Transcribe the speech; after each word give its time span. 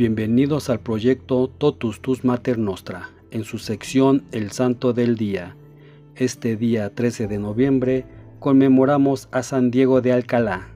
Bienvenidos 0.00 0.70
al 0.70 0.80
proyecto 0.80 1.46
Totus 1.46 2.00
Tus 2.00 2.24
Mater 2.24 2.56
Nostra, 2.56 3.10
en 3.30 3.44
su 3.44 3.58
sección 3.58 4.22
El 4.32 4.50
Santo 4.50 4.94
del 4.94 5.14
Día. 5.14 5.56
Este 6.16 6.56
día 6.56 6.94
13 6.94 7.26
de 7.26 7.38
noviembre 7.38 8.06
conmemoramos 8.38 9.28
a 9.30 9.42
San 9.42 9.70
Diego 9.70 10.00
de 10.00 10.14
Alcalá. 10.14 10.68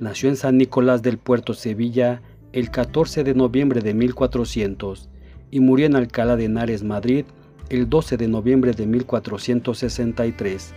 Nació 0.00 0.30
en 0.30 0.34
San 0.34 0.58
Nicolás 0.58 1.00
del 1.00 1.16
Puerto 1.16 1.54
Sevilla 1.54 2.20
el 2.52 2.72
14 2.72 3.22
de 3.22 3.34
noviembre 3.34 3.82
de 3.82 3.94
1400 3.94 5.08
y 5.52 5.60
murió 5.60 5.86
en 5.86 5.94
Alcalá 5.94 6.34
de 6.34 6.46
Henares, 6.46 6.82
Madrid, 6.82 7.24
el 7.68 7.88
12 7.88 8.16
de 8.16 8.26
noviembre 8.26 8.72
de 8.72 8.84
1463. 8.84 10.74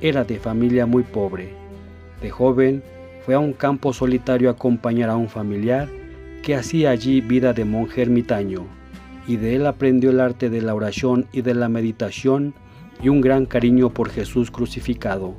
Era 0.00 0.24
de 0.24 0.40
familia 0.40 0.86
muy 0.86 1.04
pobre. 1.04 1.54
De 2.20 2.30
joven, 2.30 2.82
fue 3.24 3.36
a 3.36 3.38
un 3.38 3.52
campo 3.52 3.92
solitario 3.92 4.48
a 4.48 4.54
acompañar 4.54 5.08
a 5.08 5.14
un 5.14 5.28
familiar 5.28 5.88
que 6.42 6.54
hacía 6.54 6.90
allí 6.90 7.20
vida 7.20 7.52
de 7.52 7.64
monje 7.64 8.02
ermitaño, 8.02 8.66
y 9.26 9.36
de 9.36 9.56
él 9.56 9.66
aprendió 9.66 10.10
el 10.10 10.20
arte 10.20 10.50
de 10.50 10.62
la 10.62 10.74
oración 10.74 11.26
y 11.32 11.42
de 11.42 11.54
la 11.54 11.68
meditación 11.68 12.54
y 13.02 13.08
un 13.08 13.20
gran 13.20 13.46
cariño 13.46 13.90
por 13.90 14.10
Jesús 14.10 14.50
crucificado. 14.50 15.34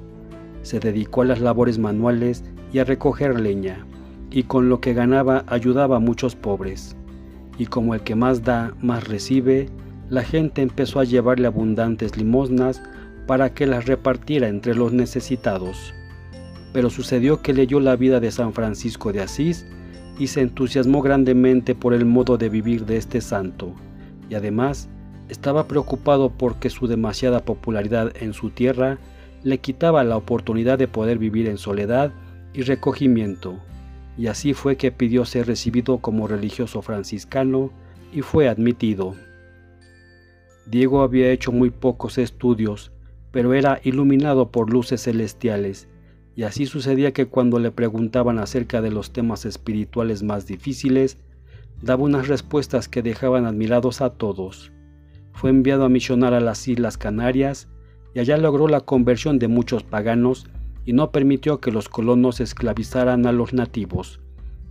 Se 0.63 0.79
dedicó 0.79 1.21
a 1.23 1.25
las 1.25 1.41
labores 1.41 1.79
manuales 1.79 2.43
y 2.71 2.79
a 2.79 2.83
recoger 2.83 3.39
leña, 3.39 3.85
y 4.29 4.43
con 4.43 4.69
lo 4.69 4.79
que 4.79 4.93
ganaba 4.93 5.43
ayudaba 5.47 5.97
a 5.97 5.99
muchos 5.99 6.35
pobres. 6.35 6.95
Y 7.57 7.65
como 7.65 7.93
el 7.93 8.01
que 8.01 8.15
más 8.15 8.43
da, 8.43 8.73
más 8.81 9.07
recibe, 9.07 9.69
la 10.09 10.23
gente 10.23 10.61
empezó 10.61 10.99
a 10.99 11.03
llevarle 11.03 11.47
abundantes 11.47 12.17
limosnas 12.17 12.81
para 13.27 13.53
que 13.53 13.65
las 13.65 13.85
repartiera 13.85 14.47
entre 14.47 14.75
los 14.75 14.93
necesitados. 14.93 15.93
Pero 16.73 16.89
sucedió 16.89 17.41
que 17.41 17.53
leyó 17.53 17.79
la 17.79 17.95
vida 17.95 18.19
de 18.19 18.31
San 18.31 18.53
Francisco 18.53 19.11
de 19.11 19.21
Asís 19.21 19.65
y 20.19 20.27
se 20.27 20.41
entusiasmó 20.41 21.01
grandemente 21.01 21.75
por 21.75 21.93
el 21.93 22.05
modo 22.05 22.37
de 22.37 22.49
vivir 22.49 22.85
de 22.85 22.97
este 22.97 23.21
santo, 23.21 23.73
y 24.29 24.35
además 24.35 24.89
estaba 25.29 25.67
preocupado 25.67 26.29
porque 26.29 26.69
su 26.69 26.87
demasiada 26.87 27.45
popularidad 27.45 28.13
en 28.21 28.33
su 28.33 28.49
tierra 28.49 28.97
le 29.43 29.59
quitaba 29.59 30.03
la 30.03 30.17
oportunidad 30.17 30.77
de 30.77 30.87
poder 30.87 31.17
vivir 31.17 31.47
en 31.47 31.57
soledad 31.57 32.11
y 32.53 32.63
recogimiento, 32.63 33.57
y 34.17 34.27
así 34.27 34.53
fue 34.53 34.75
que 34.75 34.91
pidió 34.91 35.25
ser 35.25 35.47
recibido 35.47 35.99
como 35.99 36.27
religioso 36.27 36.81
franciscano 36.81 37.71
y 38.13 38.21
fue 38.21 38.49
admitido. 38.49 39.15
Diego 40.65 41.01
había 41.01 41.31
hecho 41.31 41.51
muy 41.51 41.69
pocos 41.69 42.17
estudios, 42.17 42.91
pero 43.31 43.53
era 43.53 43.79
iluminado 43.83 44.51
por 44.51 44.69
luces 44.69 45.03
celestiales, 45.03 45.87
y 46.35 46.43
así 46.43 46.65
sucedía 46.65 47.11
que 47.11 47.25
cuando 47.27 47.59
le 47.59 47.71
preguntaban 47.71 48.39
acerca 48.39 48.81
de 48.81 48.91
los 48.91 49.11
temas 49.11 49.45
espirituales 49.45 50.23
más 50.23 50.47
difíciles, 50.47 51.17
daba 51.81 52.03
unas 52.03 52.27
respuestas 52.27 52.87
que 52.87 53.01
dejaban 53.01 53.45
admirados 53.45 54.01
a 54.01 54.11
todos. 54.11 54.71
Fue 55.33 55.49
enviado 55.49 55.83
a 55.83 55.89
misionar 55.89 56.33
a 56.33 56.39
las 56.39 56.67
Islas 56.67 56.97
Canarias 56.97 57.67
y 58.13 58.19
allá 58.19 58.37
logró 58.37 58.67
la 58.67 58.81
conversión 58.81 59.39
de 59.39 59.47
muchos 59.47 59.83
paganos 59.83 60.47
y 60.85 60.93
no 60.93 61.11
permitió 61.11 61.59
que 61.59 61.71
los 61.71 61.89
colonos 61.89 62.39
esclavizaran 62.39 63.25
a 63.25 63.31
los 63.31 63.53
nativos, 63.53 64.19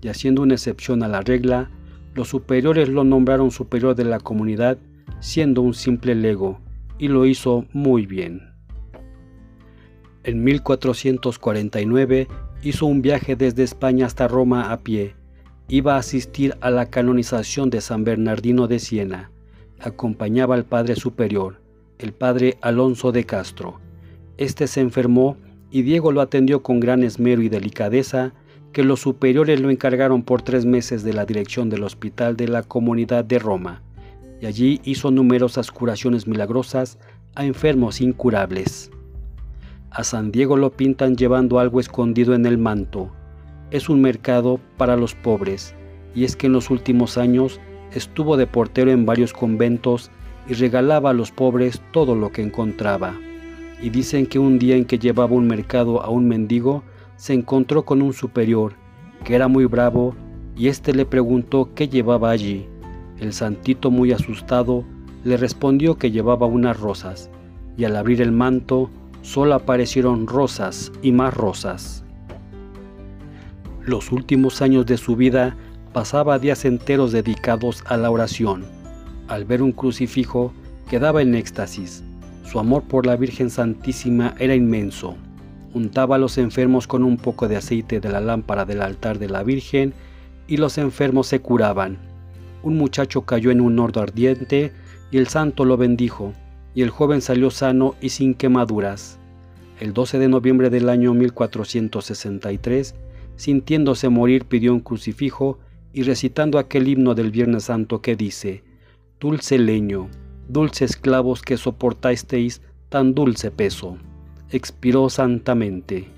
y 0.03 0.09
haciendo 0.09 0.43
una 0.43 0.55
excepción 0.55 1.03
a 1.03 1.09
la 1.09 1.21
regla, 1.21 1.71
los 2.15 2.29
superiores 2.29 2.89
lo 2.89 3.05
nombraron 3.05 3.51
superior 3.51 3.95
de 3.95 4.05
la 4.05 4.19
comunidad, 4.19 4.79
siendo 5.21 5.63
un 5.63 5.75
simple 5.75 6.15
lego, 6.15 6.61
y 6.99 7.09
lo 7.09 7.27
hizo 7.27 7.65
muy 7.73 8.07
bien. 8.07 8.50
En 10.23 10.45
1449 10.45 12.29
hizo 12.63 12.85
un 12.85 13.01
viaje 13.01 13.37
desde 13.37 13.63
España 13.63 14.05
hasta 14.05 14.29
Roma 14.29 14.71
a 14.71 14.81
pie. 14.81 15.15
Iba 15.67 15.95
a 15.95 16.01
asistir 16.01 16.57
a 16.61 16.71
la 16.71 16.91
canonización 16.91 17.71
de 17.71 17.81
San 17.81 18.05
Bernardino 18.05 18.67
de 18.69 18.81
Siena. 18.81 19.31
Acompañaba 19.79 20.57
al 20.57 20.67
Padre 20.67 20.97
Superior, 20.97 21.63
el 21.99 22.13
Padre 22.13 22.59
Alonso 22.61 23.13
de 23.13 23.25
Castro. 23.25 23.81
Este 24.37 24.67
se 24.67 24.83
enfermó 24.83 25.39
y 25.71 25.83
Diego 25.83 26.13
lo 26.13 26.21
atendió 26.21 26.63
con 26.63 26.81
gran 26.81 27.03
esmero 27.03 27.41
y 27.41 27.49
delicadeza, 27.49 28.35
que 28.73 28.85
los 28.85 29.01
superiores 29.01 29.59
lo 29.61 29.71
encargaron 29.71 30.23
por 30.23 30.43
tres 30.43 30.67
meses 30.67 31.03
de 31.03 31.15
la 31.15 31.25
dirección 31.25 31.71
del 31.71 31.83
hospital 31.83 32.37
de 32.37 32.47
la 32.47 32.63
comunidad 32.63 33.25
de 33.25 33.39
Roma, 33.39 33.83
y 34.41 34.47
allí 34.47 34.81
hizo 34.85 35.11
numerosas 35.11 35.71
curaciones 35.71 36.27
milagrosas 36.27 36.99
a 37.35 37.45
enfermos 37.47 38.01
incurables. 38.01 38.91
A 39.93 40.05
San 40.05 40.31
Diego 40.31 40.57
lo 40.57 40.71
pintan 40.71 41.17
llevando 41.17 41.59
algo 41.59 41.81
escondido 41.81 42.33
en 42.35 42.47
el 42.47 42.59
manto. 42.59 43.11
Es 43.73 43.89
un 43.89 44.01
mercado 44.01 44.61
para 44.77 44.97
los 44.97 45.17
pobres, 45.17 45.75
y 46.15 46.23
es 46.23 46.37
que 46.37 46.47
en 46.47 46.53
los 46.53 46.71
últimos 46.71 47.19
años 47.19 47.61
estuvo 47.93 48.37
de 48.37 48.47
portero 48.47 48.93
en 48.93 49.05
varios 49.05 49.33
conventos 49.33 50.13
y 50.49 50.55
regalaba 50.55 51.11
a 51.11 51.13
los 51.13 51.33
pobres 51.33 51.83
todo 51.93 52.15
lo 52.15 52.31
que 52.31 52.41
encontraba. 52.41 53.15
Y 53.83 53.91
dicen 53.91 54.27
que 54.27 54.39
un 54.39 54.61
día 54.61 54.77
en 54.77 54.85
que 54.85 55.01
llevaba 55.01 55.35
un 55.35 55.49
mercado 55.49 56.01
a 56.03 56.09
un 56.09 56.29
mendigo, 56.29 56.85
se 57.17 57.35
encontró 57.35 57.85
con 57.85 58.01
un 58.01 58.13
superior, 58.13 58.75
que 59.25 59.35
era 59.35 59.49
muy 59.49 59.65
bravo, 59.65 60.15
y 60.57 60.69
éste 60.69 60.95
le 60.95 61.05
preguntó 61.05 61.71
qué 61.75 61.89
llevaba 61.89 62.31
allí. 62.31 62.69
El 63.19 63.33
santito, 63.33 63.91
muy 63.91 64.13
asustado, 64.13 64.85
le 65.25 65.37
respondió 65.37 65.99
que 65.99 66.13
llevaba 66.13 66.47
unas 66.47 66.79
rosas, 66.79 67.29
y 67.77 67.85
al 67.85 67.97
abrir 67.97 68.23
el 68.23 68.31
manto, 68.31 68.89
solo 69.23 69.55
aparecieron 69.55 70.27
rosas 70.27 70.93
y 71.03 71.13
más 71.13 71.35
rosas. 71.35 72.05
Los 73.85 74.13
últimos 74.13 74.63
años 74.63 74.87
de 74.87 74.97
su 74.97 75.17
vida 75.17 75.57
pasaba 75.93 76.39
días 76.39 76.65
enteros 76.65 77.13
dedicados 77.13 77.83
a 77.87 77.97
la 77.97 78.11
oración. 78.11 78.65
Al 79.29 79.45
ver 79.45 79.63
un 79.63 79.73
crucifijo, 79.73 80.53
quedaba 80.89 81.23
en 81.23 81.35
éxtasis. 81.35 82.03
Su 82.45 82.59
amor 82.59 82.83
por 82.85 83.07
la 83.07 83.17
Virgen 83.17 83.51
Santísima 83.51 84.35
era 84.39 84.55
inmenso. 84.55 85.17
Untaba 85.73 86.17
a 86.17 86.19
los 86.19 86.37
enfermos 86.37 86.87
con 86.87 87.05
un 87.05 87.17
poco 87.17 87.47
de 87.49 87.57
aceite 87.57 88.01
de 88.01 88.09
la 88.09 88.21
lámpara 88.21 88.65
del 88.65 88.83
altar 88.83 89.19
de 89.19 89.29
la 89.29 89.43
Virgen 89.43 89.95
y 90.49 90.57
los 90.57 90.79
enfermos 90.79 91.29
se 91.29 91.41
curaban. 91.41 91.99
Un 92.63 92.77
muchacho 92.77 93.23
cayó 93.23 93.51
en 93.51 93.61
un 93.61 93.79
horno 93.79 94.03
ardiente 94.03 94.73
y 95.11 95.19
el 95.19 95.29
santo 95.29 95.65
lo 95.65 95.77
bendijo 95.77 96.35
y 96.75 96.83
el 96.83 96.91
joven 96.91 97.21
salió 97.21 97.51
sano 97.51 97.95
y 98.01 98.11
sin 98.11 98.35
quemaduras. 98.35 99.19
El 99.81 99.93
12 99.93 100.19
de 100.19 100.29
noviembre 100.29 100.71
del 100.71 100.89
año 100.89 101.15
1463, 101.15 102.95
sintiéndose 103.37 104.09
morir, 104.09 104.45
pidió 104.45 104.73
un 104.73 104.81
crucifijo 104.81 105.59
y 105.93 106.03
recitando 106.03 106.59
aquel 106.59 106.89
himno 106.89 107.15
del 107.15 107.31
Viernes 107.31 107.65
Santo 107.65 108.03
que 108.03 108.15
dice, 108.15 108.63
Dulce 109.19 109.59
leño, 109.59 110.09
dulce 110.49 110.85
esclavos 110.85 111.43
que 111.43 111.57
soportasteis 111.57 112.63
tan 112.89 113.15
dulce 113.15 113.51
peso, 113.51 113.97
expiró 114.51 115.09
santamente. 115.11 116.09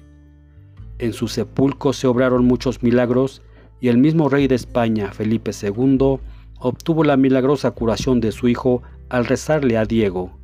En 0.98 1.12
su 1.12 1.28
sepulcro 1.28 1.92
se 1.92 2.06
obraron 2.06 2.44
muchos 2.44 2.82
milagros 2.82 3.42
y 3.80 3.88
el 3.88 3.98
mismo 3.98 4.28
rey 4.28 4.46
de 4.46 4.54
España, 4.54 5.10
Felipe 5.12 5.50
II, 5.60 6.18
obtuvo 6.60 7.02
la 7.02 7.16
milagrosa 7.16 7.72
curación 7.72 8.20
de 8.20 8.30
su 8.30 8.48
hijo 8.48 8.82
al 9.08 9.24
rezarle 9.24 9.76
a 9.76 9.84
Diego. 9.84 10.38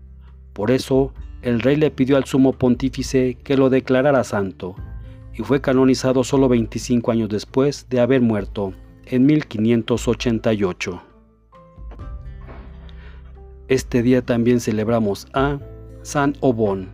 Por 0.58 0.72
eso, 0.72 1.12
el 1.40 1.60
rey 1.60 1.76
le 1.76 1.92
pidió 1.92 2.16
al 2.16 2.24
sumo 2.24 2.52
pontífice 2.52 3.38
que 3.44 3.56
lo 3.56 3.70
declarara 3.70 4.24
santo, 4.24 4.74
y 5.32 5.44
fue 5.44 5.60
canonizado 5.60 6.24
solo 6.24 6.48
25 6.48 7.12
años 7.12 7.28
después 7.28 7.86
de 7.88 8.00
haber 8.00 8.22
muerto, 8.22 8.72
en 9.04 9.24
1588. 9.24 11.00
Este 13.68 14.02
día 14.02 14.22
también 14.22 14.58
celebramos 14.58 15.28
a 15.32 15.60
San 16.02 16.34
Obón, 16.40 16.88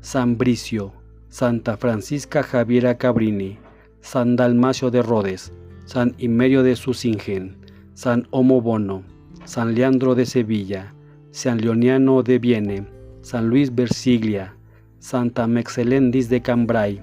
San 0.00 0.38
Bricio, 0.38 0.94
Santa 1.28 1.76
Francisca 1.76 2.42
Javiera 2.42 2.96
Cabrini, 2.96 3.58
San 4.00 4.34
Dalmacio 4.34 4.90
de 4.90 5.02
Rodes, 5.02 5.52
San 5.84 6.14
Imerio 6.16 6.62
de 6.62 6.74
Susingen, 6.74 7.58
San 7.92 8.26
Bono, 8.30 9.02
San 9.44 9.74
Leandro 9.74 10.14
de 10.14 10.24
Sevilla, 10.24 10.94
San 11.32 11.60
Leoniano 11.60 12.22
de 12.22 12.38
Viene, 12.38 12.99
San 13.22 13.48
Luis 13.48 13.74
Versiglia, 13.74 14.54
Santa 14.98 15.46
Mexelendis 15.46 16.28
de 16.28 16.40
Cambrai, 16.40 17.02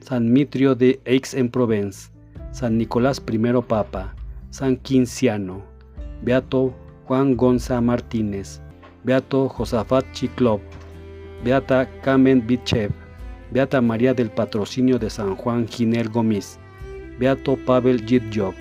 San 0.00 0.32
Mitrio 0.32 0.74
de 0.74 0.98
Aix-en-Provence, 1.06 2.10
San 2.52 2.78
Nicolás 2.78 3.22
I 3.30 3.38
Papa, 3.66 4.14
San 4.50 4.76
Quinciano, 4.76 5.62
Beato 6.22 6.74
Juan 7.04 7.36
Gonza 7.36 7.80
Martínez, 7.80 8.60
Beato 9.04 9.48
Josafat 9.48 10.04
Chiclop, 10.12 10.60
Beata 11.44 11.86
Kamen 12.02 12.46
Bitchev, 12.46 12.90
Beata 13.50 13.80
María 13.80 14.14
del 14.14 14.30
Patrocinio 14.30 14.98
de 14.98 15.10
San 15.10 15.36
Juan 15.36 15.68
Ginel 15.68 16.08
Gómez, 16.08 16.58
Beato 17.18 17.56
Pavel 17.56 18.04
Jitjov, 18.04 18.54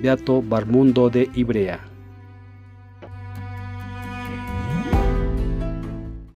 Beato 0.00 0.40
Barmundo 0.42 1.10
de 1.10 1.28
Ibrea. 1.34 1.89